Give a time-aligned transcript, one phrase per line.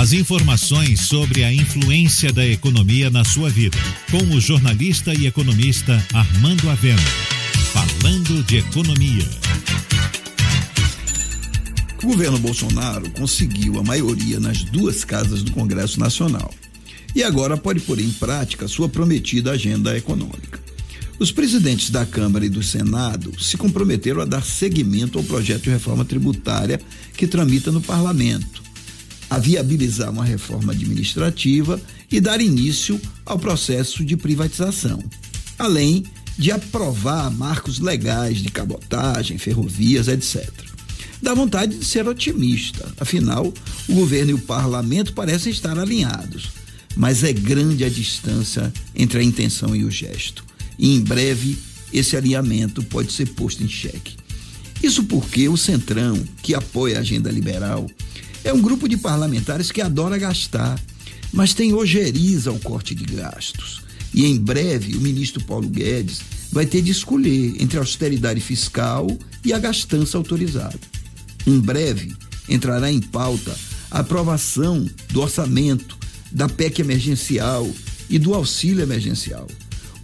[0.00, 3.76] As informações sobre a influência da economia na sua vida,
[4.10, 7.02] com o jornalista e economista Armando Avena.
[7.70, 9.28] Falando de economia.
[12.02, 16.50] O governo Bolsonaro conseguiu a maioria nas duas casas do Congresso Nacional
[17.14, 20.58] e agora pode pôr em prática sua prometida agenda econômica.
[21.18, 25.70] Os presidentes da Câmara e do Senado se comprometeram a dar seguimento ao projeto de
[25.70, 26.80] reforma tributária
[27.18, 28.69] que tramita no parlamento,
[29.30, 31.80] a viabilizar uma reforma administrativa
[32.10, 35.02] e dar início ao processo de privatização,
[35.58, 36.04] além
[36.36, 40.50] de aprovar marcos legais de cabotagem, ferrovias, etc.
[41.22, 43.52] Dá vontade de ser otimista, afinal,
[43.88, 46.50] o governo e o parlamento parecem estar alinhados,
[46.96, 51.58] mas é grande a distância entre a intenção e o gesto e em breve
[51.92, 54.16] esse alinhamento pode ser posto em xeque.
[54.82, 57.86] Isso porque o Centrão, que apoia a agenda liberal,
[58.44, 60.80] é um grupo de parlamentares que adora gastar,
[61.32, 63.82] mas tem ojeriza ao corte de gastos.
[64.12, 69.06] E em breve o ministro Paulo Guedes vai ter de escolher entre a austeridade fiscal
[69.44, 70.78] e a gastança autorizada.
[71.46, 72.14] Em breve
[72.48, 73.56] entrará em pauta
[73.90, 75.98] a aprovação do orçamento,
[76.30, 77.68] da PEC emergencial
[78.08, 79.46] e do auxílio emergencial.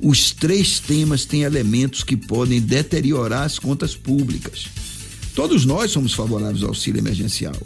[0.00, 4.66] Os três temas têm elementos que podem deteriorar as contas públicas.
[5.34, 7.56] Todos nós somos favoráveis ao auxílio emergencial,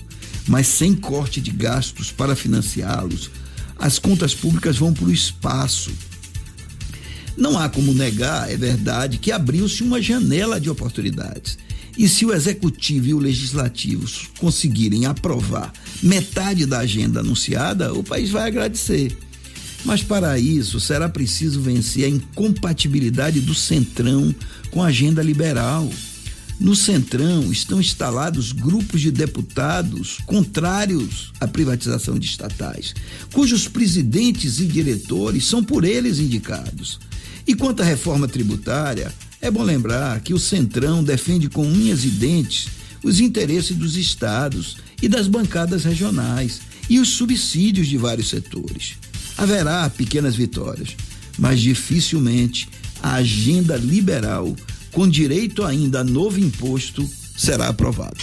[0.47, 3.31] mas sem corte de gastos para financiá-los,
[3.79, 5.91] as contas públicas vão para o espaço.
[7.37, 11.59] Não há como negar, é verdade, que abriu-se uma janela de oportunidades.
[11.97, 14.07] E se o executivo e o legislativo
[14.39, 19.17] conseguirem aprovar metade da agenda anunciada, o país vai agradecer.
[19.85, 24.35] Mas para isso será preciso vencer a incompatibilidade do Centrão
[24.71, 25.91] com a agenda liberal.
[26.61, 32.95] No Centrão estão instalados grupos de deputados contrários à privatização de estatais,
[33.33, 37.01] cujos presidentes e diretores são por eles indicados.
[37.47, 42.09] E quanto à reforma tributária, é bom lembrar que o Centrão defende com unhas e
[42.09, 42.69] dentes
[43.03, 46.61] os interesses dos estados e das bancadas regionais
[46.91, 48.97] e os subsídios de vários setores.
[49.39, 50.95] Haverá pequenas vitórias,
[51.39, 52.69] mas dificilmente
[53.03, 54.55] a agenda liberal,
[54.93, 58.17] com direito ainda a novo imposto, será aprovada.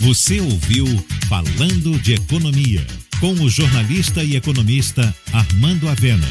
[0.00, 0.86] Você ouviu
[1.28, 2.84] Falando de Economia,
[3.20, 6.26] com o jornalista e economista Armando Avena.